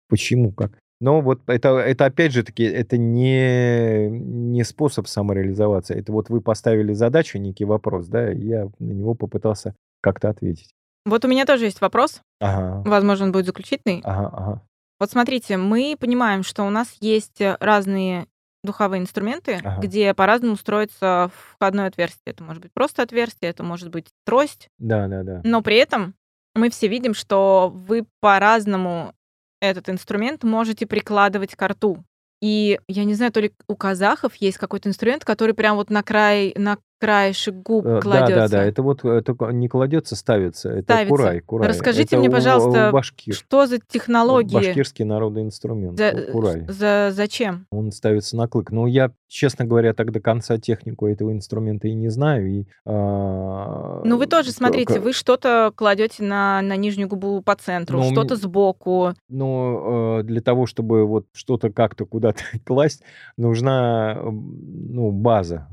почему, 0.09 0.53
как. 0.53 0.79
Но 1.01 1.21
вот 1.21 1.41
это, 1.47 1.79
это 1.79 2.07
опять 2.07 2.33
же 2.33 2.43
таки, 2.43 2.65
это 2.65 2.99
не, 2.99 4.09
не 4.11 4.65
способ 4.65 5.07
самореализоваться. 5.07 5.95
Это 5.95 6.13
вот 6.13 6.29
вы 6.29 6.41
поставили 6.41 6.93
задачу, 6.93 7.39
некий 7.39 7.65
вопрос, 7.65 8.09
да, 8.09 8.33
и 8.33 8.41
я 8.47 8.69
на 8.81 8.93
него 8.93 9.15
попытался 9.15 9.75
как-то 10.01 10.29
ответить. 10.29 10.71
Вот 11.07 11.25
у 11.25 11.29
меня 11.29 11.47
тоже 11.47 11.67
есть 11.67 11.81
вопрос. 11.81 12.21
Ага, 12.41 12.83
Возможно, 12.89 13.27
он 13.27 13.33
будет 13.33 13.47
заключительный. 13.47 14.01
ага, 14.05 14.29
ага, 14.33 14.63
Вот 15.01 15.11
смотрите, 15.11 15.57
мы 15.57 15.97
понимаем, 15.99 16.43
что 16.43 16.65
у 16.65 16.71
нас 16.71 16.89
есть 17.01 17.41
э, 17.41 17.57
разные 17.61 18.27
духовые 18.69 19.01
инструменты, 19.01 19.55
ага. 19.55 19.81
где 19.81 20.13
по-разному 20.15 20.57
строится 20.57 21.31
входное 21.55 21.87
отверстие. 21.87 22.33
Это 22.33 22.45
может 22.45 22.63
быть 22.63 22.73
просто 22.73 23.03
отверстие, 23.03 23.51
это 23.51 23.63
может 23.63 23.89
быть 23.89 24.07
трость. 24.25 24.69
Да, 24.79 25.09
да, 25.09 25.23
да. 25.23 25.41
Но 25.43 25.63
при 25.63 25.77
этом 25.77 26.15
мы 26.55 26.71
все 26.71 26.87
видим, 26.89 27.15
что 27.15 27.73
вы 27.75 28.05
по-разному 28.21 29.15
этот 29.61 29.89
инструмент 29.89 30.45
можете 30.45 30.87
прикладывать 30.87 31.57
к 31.57 31.67
рту. 31.67 32.05
И 32.41 32.79
я 32.87 33.05
не 33.05 33.15
знаю, 33.15 33.33
то 33.33 33.41
ли 33.41 33.53
у 33.67 33.75
казахов 33.75 34.35
есть 34.37 34.59
какой-то 34.59 34.89
инструмент, 34.89 35.25
который 35.25 35.55
прям 35.55 35.77
вот 35.77 35.91
на 35.91 36.03
край, 36.03 36.53
на 36.57 36.79
краешек 36.99 37.55
губ 37.55 37.87
Э, 37.87 37.89
Да, 37.89 37.95
да, 37.95 38.01
кладется. 38.01 38.49
да, 38.57 38.65
это 38.65 38.83
вот 38.83 39.05
это 39.05 39.35
не 39.53 39.69
кладется, 39.69 40.17
ставится. 40.17 40.71
Это 40.71 40.83
Ставится. 40.95 41.09
курай, 41.11 41.41
курай. 41.41 41.69
Расскажите 41.69 42.17
Это 42.17 42.19
мне, 42.19 42.29
у- 42.29 42.33
пожалуйста, 42.33 42.89
у 42.89 42.93
башкир. 42.93 43.35
Что 43.35 43.67
за 43.67 43.79
технологии? 43.79 44.55
Башкирский 44.55 45.05
народный 45.05 45.43
инструмент. 45.43 45.97
За, 45.99 46.11
ку- 46.13 46.33
Курай. 46.33 46.65
за- 46.69 47.11
зачем? 47.13 47.67
Он 47.71 47.93
ставится 47.93 48.37
на 48.37 48.49
клык. 48.49 48.71
Но 48.71 48.87
я, 48.87 49.13
честно 49.29 49.65
говоря, 49.65 49.95
так 49.95 50.11
до 50.13 50.21
конца 50.21 50.59
технику 50.59 51.07
этого 51.07 51.33
инструмента 51.33 51.89
и 51.89 51.95
не 51.95 52.09
знаю. 52.09 52.49
И, 52.51 52.65
а, 52.85 54.03
Ну, 54.05 54.17
вы 54.17 54.27
тоже 54.27 54.51
смотрите, 54.53 55.01
вы 55.01 55.13
что-то 55.13 55.73
кладете 55.75 56.23
на, 56.23 56.61
на 56.63 56.77
нижнюю 56.77 57.09
губу 57.09 57.41
по 57.43 57.55
центру, 57.55 57.99
Ну, 58.01 58.09
у 58.09 58.13
что-то 58.13 58.37
сбоку. 58.37 59.15
Но 59.29 60.19
э, 60.21 60.23
для 60.25 60.41
того, 60.41 60.67
чтобы 60.67 61.07
вот 61.07 61.27
что-то 61.33 61.71
как-то 61.71 62.05
куда-то 62.07 62.41
класть, 62.65 63.03
нужна 63.37 64.19
ну, 64.23 65.11
база. 65.11 65.69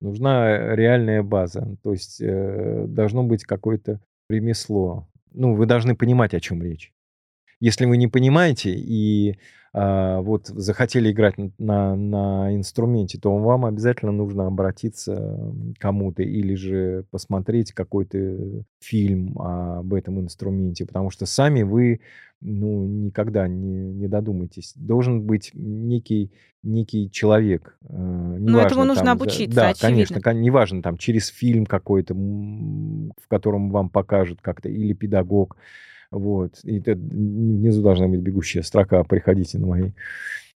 Нужна 0.00 0.74
реальная 0.74 1.22
база. 1.22 1.76
То 1.82 1.92
есть 1.92 2.20
э, 2.20 2.84
должно 2.86 3.22
быть 3.22 3.44
какое-то 3.44 4.00
ремесло. 4.28 5.08
Ну, 5.32 5.54
вы 5.54 5.66
должны 5.66 5.96
понимать, 5.96 6.34
о 6.34 6.40
чем 6.40 6.62
речь. 6.62 6.92
Если 7.60 7.86
вы 7.86 7.96
не 7.96 8.08
понимаете 8.08 8.74
и 8.74 9.38
вот 9.78 10.46
захотели 10.46 11.10
играть 11.12 11.34
на, 11.58 11.94
на 11.96 12.54
инструменте, 12.54 13.18
то 13.18 13.36
вам 13.36 13.66
обязательно 13.66 14.12
нужно 14.12 14.46
обратиться 14.46 15.14
к 15.76 15.80
кому-то 15.80 16.22
или 16.22 16.54
же 16.54 17.04
посмотреть 17.10 17.72
какой-то 17.72 18.64
фильм 18.80 19.38
об 19.38 19.92
этом 19.92 20.20
инструменте, 20.20 20.86
потому 20.86 21.10
что 21.10 21.26
сами 21.26 21.62
вы 21.62 22.00
ну, 22.40 22.86
никогда 22.86 23.48
не, 23.48 23.92
не 23.92 24.08
додумаетесь. 24.08 24.72
Должен 24.76 25.22
быть 25.22 25.50
некий, 25.54 26.32
некий 26.62 27.10
человек. 27.10 27.78
э, 27.82 27.86
этому 27.94 28.38
неважно 28.38 28.84
нужно 28.84 28.94
там 28.94 29.04
за- 29.06 29.12
обучиться, 29.12 29.56
Да, 29.56 29.68
очевидно. 29.70 29.88
конечно, 29.88 30.20
кон- 30.20 30.40
неважно, 30.42 30.82
там 30.82 30.96
через 30.98 31.28
фильм 31.28 31.64
какой-то, 31.66 32.14
в 32.14 33.28
котором 33.28 33.70
вам 33.70 33.88
покажут 33.90 34.40
как-то, 34.42 34.68
или 34.68 34.92
педагог. 34.92 35.56
Вот. 36.18 36.60
И 36.64 36.78
это 36.78 36.92
внизу 36.92 37.82
должна 37.82 38.08
быть 38.08 38.20
бегущая 38.20 38.62
строка 38.62 39.04
«Приходите 39.04 39.58
на 39.58 39.66
мои 39.66 39.90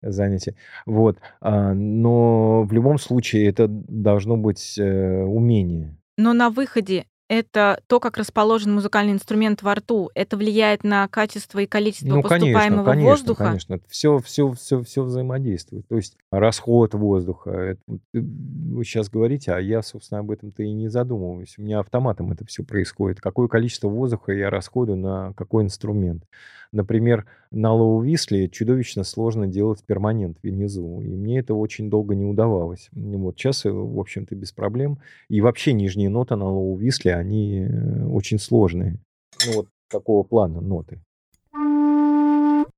занятия». 0.03 0.55
Вот. 0.85 1.19
А, 1.41 1.73
Но 1.75 2.63
в 2.65 2.73
любом 2.73 2.99
случае 2.99 3.47
это 3.47 3.67
должно 3.69 4.37
быть 4.37 4.79
э, 4.79 5.23
умение. 5.23 5.97
Но 6.19 6.33
на 6.33 6.51
выходе 6.51 7.07
это 7.29 7.81
то, 7.87 8.01
как 8.01 8.17
расположен 8.17 8.75
музыкальный 8.75 9.13
инструмент 9.13 9.63
во 9.63 9.75
рту, 9.75 10.11
это 10.15 10.37
влияет 10.37 10.85
на 10.85 11.09
качество 11.09 11.59
и 11.59 11.67
количество 11.67 12.09
Ну, 12.09 12.23
конечно, 12.23 12.53
поступаемого 12.53 12.85
конечно, 12.85 13.11
воздуха. 13.11 13.45
конечно. 13.45 13.81
Все, 13.89 14.19
все, 14.19 14.53
все, 14.53 14.83
все 14.83 15.03
взаимодействует. 15.03 15.87
То 15.89 15.97
есть 15.97 16.17
расход 16.31 16.95
воздуха. 16.95 17.51
это 17.51 17.81
э, 18.15 18.21
вы 18.21 18.85
сейчас 18.85 19.11
говорите, 19.11 19.53
а 19.53 19.59
я, 19.59 19.83
собственно, 19.83 20.21
об 20.21 20.31
этом-то 20.31 20.63
и 20.63 20.73
не 20.73 20.89
задумываюсь. 20.89 21.55
У 21.59 21.63
меня 21.63 21.81
автоматом 21.81 22.33
это 22.33 22.45
все 22.47 22.63
происходит. 22.63 23.21
Какое 23.21 23.49
количество 23.49 23.89
воздуха 23.89 24.33
я 24.33 24.51
расходую 24.51 24.99
на 24.99 25.33
какой 25.35 25.65
инструмент. 25.65 26.25
Например, 26.73 27.27
на 27.51 27.73
Лоу 27.73 28.01
Висле 28.03 28.49
чудовищно 28.49 29.05
сложно 29.05 29.47
делать 29.47 29.83
перманент 29.85 30.39
внизу. 30.43 31.01
И 31.01 31.09
мне 31.09 31.39
это 31.39 31.55
очень 31.55 31.89
долго 31.89 32.15
не 32.15 32.25
удавалось. 32.25 32.89
Вот 32.93 33.39
сейчас, 33.39 33.65
э, 33.65 33.71
в 33.71 33.99
общем-то, 33.99 34.35
без 34.35 34.53
проблем. 34.53 34.99
И 35.29 35.41
вообще 35.41 35.73
нижние 35.73 36.09
ноты 36.09 36.37
на 36.37 36.49
Лоу 36.49 36.77
Висле, 36.77 37.16
они 37.17 37.61
э, 37.61 38.05
очень 38.07 38.39
сложные. 38.39 38.99
Ну 39.47 39.57
вот 39.57 39.69
такого 39.89 40.23
плана 40.23 40.61
ноты 40.61 41.01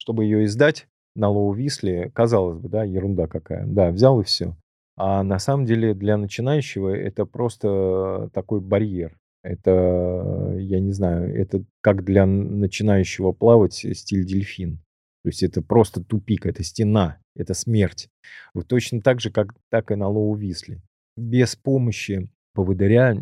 чтобы 0.08 0.24
ее 0.24 0.46
издать 0.46 0.88
на 1.14 1.28
Лоу 1.28 1.52
Висле, 1.52 2.10
казалось 2.14 2.58
бы, 2.58 2.70
да, 2.70 2.82
ерунда 2.82 3.26
какая. 3.26 3.66
Да, 3.66 3.90
взял 3.90 4.20
и 4.20 4.24
все. 4.24 4.56
А 4.96 5.22
на 5.22 5.38
самом 5.38 5.66
деле 5.66 5.92
для 5.92 6.16
начинающего 6.16 6.96
это 6.96 7.26
просто 7.26 8.30
такой 8.32 8.60
барьер. 8.60 9.18
Это, 9.42 10.54
я 10.58 10.80
не 10.80 10.92
знаю, 10.92 11.34
это 11.38 11.62
как 11.82 12.04
для 12.04 12.24
начинающего 12.24 13.32
плавать 13.32 13.74
стиль 13.74 14.24
дельфин. 14.24 14.78
То 15.24 15.28
есть 15.28 15.42
это 15.42 15.60
просто 15.60 16.02
тупик, 16.02 16.46
это 16.46 16.62
стена, 16.62 17.18
это 17.36 17.52
смерть. 17.52 18.08
Вот 18.54 18.66
точно 18.66 19.02
так 19.02 19.20
же, 19.20 19.30
как 19.30 19.54
так 19.70 19.90
и 19.90 19.94
на 19.94 20.08
Лоу 20.08 20.34
Висле. 20.36 20.80
Без 21.16 21.54
помощи 21.54 22.30
поводыря 22.54 23.14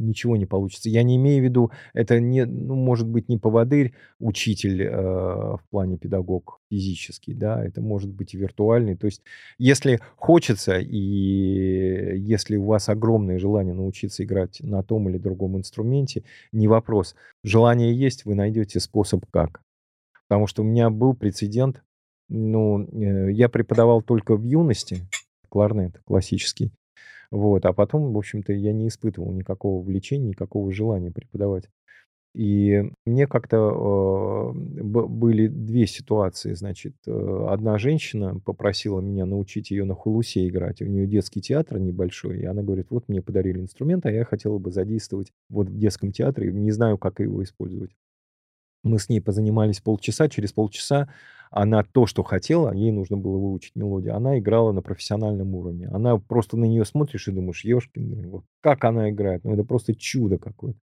ничего 0.00 0.36
не 0.36 0.46
получится. 0.46 0.88
Я 0.88 1.02
не 1.02 1.16
имею 1.16 1.42
в 1.42 1.44
виду, 1.44 1.70
это 1.92 2.18
не, 2.20 2.44
ну, 2.44 2.74
может 2.74 3.06
быть 3.06 3.28
не 3.28 3.38
поводырь, 3.38 3.94
учитель 4.18 4.82
э, 4.82 4.90
в 4.90 5.62
плане 5.70 5.98
педагог 5.98 6.60
физический, 6.70 7.34
да, 7.34 7.64
это 7.64 7.80
может 7.80 8.10
быть 8.10 8.34
и 8.34 8.38
виртуальный. 8.38 8.96
То 8.96 9.06
есть, 9.06 9.22
если 9.58 10.00
хочется 10.16 10.78
и 10.78 12.18
если 12.18 12.56
у 12.56 12.64
вас 12.64 12.88
огромное 12.88 13.38
желание 13.38 13.74
научиться 13.74 14.24
играть 14.24 14.60
на 14.60 14.82
том 14.82 15.08
или 15.08 15.18
другом 15.18 15.56
инструменте, 15.56 16.24
не 16.52 16.68
вопрос. 16.68 17.14
Желание 17.44 17.94
есть, 17.94 18.24
вы 18.24 18.34
найдете 18.34 18.80
способ 18.80 19.24
как. 19.30 19.62
Потому 20.28 20.46
что 20.46 20.62
у 20.62 20.64
меня 20.64 20.90
был 20.90 21.14
прецедент, 21.14 21.82
ну, 22.28 22.84
э, 22.84 23.32
я 23.32 23.48
преподавал 23.48 24.02
только 24.02 24.36
в 24.36 24.44
юности, 24.44 25.08
кларнет 25.48 26.00
классический, 26.04 26.72
вот, 27.30 27.64
а 27.66 27.72
потом, 27.72 28.12
в 28.12 28.18
общем-то, 28.18 28.52
я 28.52 28.72
не 28.72 28.88
испытывал 28.88 29.32
никакого 29.32 29.82
влечения, 29.82 30.28
никакого 30.30 30.72
желания 30.72 31.10
преподавать. 31.12 31.68
И 32.34 32.84
мне 33.06 33.26
как-то 33.26 34.52
э, 34.54 34.82
были 34.82 35.48
две 35.48 35.86
ситуации. 35.86 36.54
Значит, 36.54 36.94
э, 37.06 37.46
одна 37.48 37.76
женщина 37.78 38.38
попросила 38.44 39.00
меня 39.00 39.26
научить 39.26 39.72
ее 39.72 39.84
на 39.84 39.94
хулусе 39.94 40.46
играть. 40.46 40.80
У 40.80 40.86
нее 40.86 41.06
детский 41.08 41.40
театр 41.40 41.78
небольшой, 41.78 42.40
и 42.40 42.44
она 42.44 42.62
говорит, 42.62 42.86
вот 42.90 43.08
мне 43.08 43.20
подарили 43.20 43.60
инструмент, 43.60 44.06
а 44.06 44.12
я 44.12 44.24
хотела 44.24 44.58
бы 44.58 44.70
задействовать 44.70 45.32
вот 45.48 45.68
в 45.68 45.76
детском 45.76 46.12
театре, 46.12 46.52
не 46.52 46.70
знаю, 46.70 46.98
как 46.98 47.18
его 47.18 47.42
использовать. 47.42 47.90
Мы 48.82 48.98
с 48.98 49.08
ней 49.08 49.20
позанимались 49.20 49.80
полчаса, 49.80 50.28
через 50.28 50.52
полчаса 50.52 51.08
она 51.50 51.82
то, 51.82 52.06
что 52.06 52.22
хотела, 52.22 52.72
ей 52.72 52.92
нужно 52.92 53.16
было 53.16 53.36
выучить 53.36 53.74
мелодию, 53.74 54.14
она 54.14 54.38
играла 54.38 54.72
на 54.72 54.82
профессиональном 54.82 55.54
уровне. 55.54 55.88
Она 55.88 56.16
просто 56.16 56.56
на 56.56 56.64
нее 56.64 56.84
смотришь 56.84 57.26
и 57.26 57.32
думаешь, 57.32 57.64
ешкин, 57.64 58.28
вот 58.30 58.44
как 58.60 58.84
она 58.84 59.10
играет, 59.10 59.42
ну 59.44 59.52
это 59.52 59.64
просто 59.64 59.94
чудо 59.94 60.38
какое-то. 60.38 60.78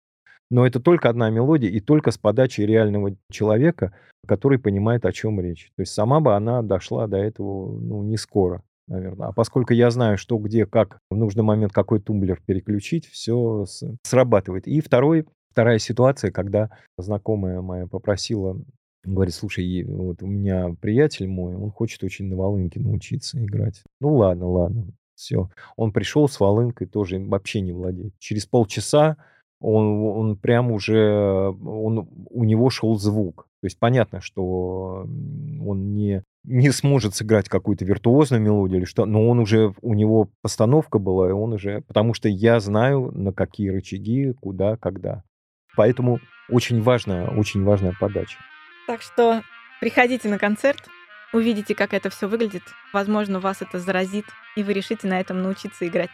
Но 0.49 0.65
это 0.65 0.79
только 0.79 1.09
одна 1.09 1.29
мелодия 1.29 1.69
и 1.69 1.79
только 1.79 2.11
с 2.11 2.17
подачи 2.17 2.61
реального 2.61 3.15
человека, 3.29 3.93
который 4.25 4.59
понимает, 4.59 5.05
о 5.05 5.11
чем 5.11 5.41
речь. 5.41 5.71
То 5.75 5.81
есть 5.81 5.93
сама 5.93 6.19
бы 6.19 6.35
она 6.35 6.61
дошла 6.61 7.07
до 7.07 7.17
этого 7.17 7.77
ну, 7.79 8.03
не 8.03 8.17
скоро, 8.17 8.63
наверное. 8.87 9.27
А 9.27 9.33
поскольку 9.33 9.73
я 9.73 9.91
знаю, 9.91 10.17
что 10.17 10.37
где, 10.37 10.65
как 10.65 10.99
в 11.09 11.17
нужный 11.17 11.43
момент 11.43 11.73
какой 11.73 11.99
тумблер 11.99 12.41
переключить, 12.45 13.07
все 13.07 13.65
срабатывает. 14.03 14.67
И 14.67 14.79
второй, 14.79 15.25
вторая 15.57 15.79
ситуация, 15.79 16.29
когда 16.29 16.69
знакомая 16.99 17.61
моя 17.61 17.87
попросила, 17.87 18.61
говорит, 19.03 19.33
слушай, 19.33 19.83
вот 19.85 20.21
у 20.21 20.27
меня 20.27 20.75
приятель 20.79 21.27
мой, 21.27 21.55
он 21.55 21.71
хочет 21.71 22.03
очень 22.03 22.25
на 22.25 22.35
волынке 22.35 22.79
научиться 22.79 23.43
играть. 23.43 23.81
Ну 23.99 24.17
ладно, 24.17 24.47
ладно, 24.47 24.85
все. 25.15 25.49
Он 25.75 25.91
пришел 25.91 26.29
с 26.29 26.39
волынкой, 26.39 26.85
тоже 26.85 27.17
вообще 27.17 27.61
не 27.61 27.71
владеет. 27.71 28.13
Через 28.19 28.45
полчаса 28.45 29.17
он, 29.59 30.03
он 30.03 30.37
прям 30.37 30.71
уже, 30.71 31.49
он, 31.65 32.07
у 32.29 32.43
него 32.43 32.69
шел 32.69 32.95
звук. 32.99 33.47
То 33.61 33.65
есть 33.65 33.79
понятно, 33.79 34.21
что 34.21 35.07
он 35.07 35.95
не, 35.95 36.23
не 36.43 36.69
сможет 36.69 37.15
сыграть 37.15 37.49
какую-то 37.49 37.83
виртуозную 37.83 38.43
мелодию 38.43 38.77
или 38.77 38.85
что, 38.85 39.07
но 39.07 39.27
он 39.27 39.39
уже, 39.39 39.73
у 39.81 39.95
него 39.95 40.29
постановка 40.43 40.99
была, 40.99 41.29
и 41.29 41.31
он 41.31 41.53
уже, 41.53 41.81
потому 41.87 42.13
что 42.13 42.29
я 42.29 42.59
знаю, 42.59 43.11
на 43.11 43.33
какие 43.33 43.69
рычаги, 43.69 44.33
куда, 44.39 44.77
когда. 44.77 45.23
Поэтому 45.77 46.19
очень 46.49 46.81
важная, 46.81 47.27
очень 47.27 47.63
важная 47.63 47.93
подача. 47.97 48.37
Так 48.87 49.01
что 49.01 49.43
приходите 49.79 50.27
на 50.27 50.39
концерт, 50.39 50.89
увидите, 51.31 51.75
как 51.75 51.93
это 51.93 52.09
все 52.09 52.27
выглядит. 52.27 52.63
Возможно, 52.91 53.39
вас 53.39 53.61
это 53.61 53.79
заразит, 53.79 54.25
и 54.55 54.63
вы 54.63 54.73
решите 54.73 55.07
на 55.07 55.19
этом 55.19 55.41
научиться 55.41 55.87
играть. 55.87 56.09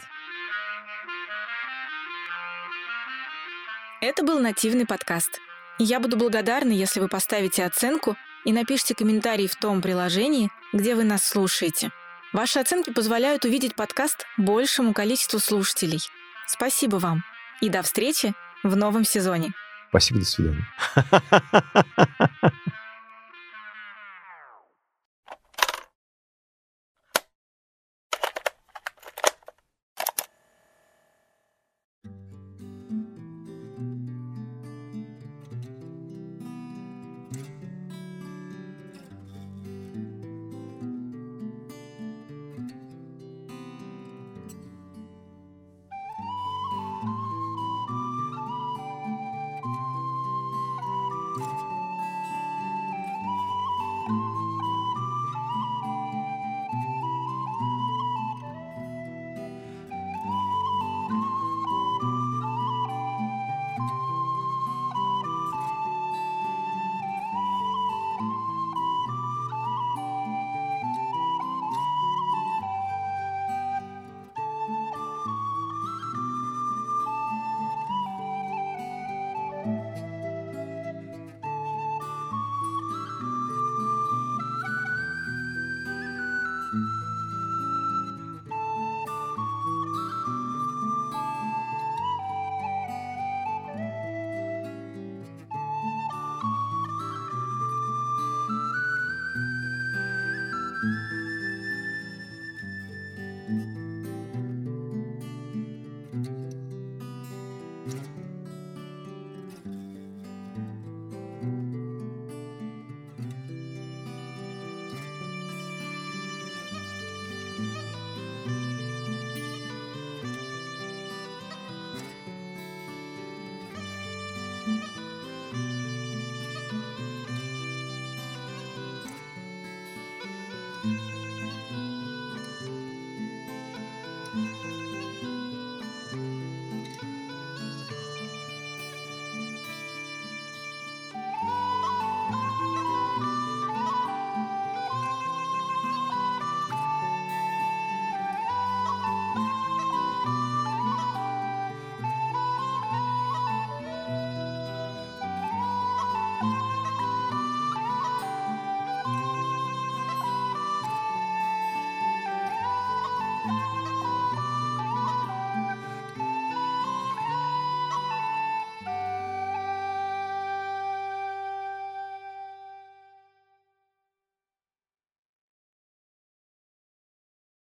Это 4.01 4.23
был 4.23 4.39
нативный 4.39 4.85
подкаст. 4.85 5.39
Я 5.79 6.01
буду 6.01 6.17
благодарна, 6.17 6.73
если 6.73 6.99
вы 6.99 7.07
поставите 7.07 7.63
оценку 7.63 8.17
и 8.43 8.51
напишите 8.51 8.95
комментарий 8.95 9.47
в 9.47 9.55
том 9.55 9.81
приложении, 9.81 10.51
где 10.73 10.93
вы 10.93 11.05
нас 11.05 11.25
слушаете. 11.25 11.91
Ваши 12.33 12.59
оценки 12.59 12.91
позволяют 12.91 13.45
увидеть 13.45 13.75
подкаст 13.75 14.25
большему 14.35 14.93
количеству 14.93 15.39
слушателей. 15.39 16.01
Спасибо 16.47 16.97
вам 16.97 17.23
и 17.61 17.69
до 17.69 17.81
встречи 17.81 18.33
в 18.63 18.75
новом 18.75 19.05
сезоне. 19.05 19.53
Спасибо, 19.89 20.19
до 20.19 20.25
свидания. 20.25 20.67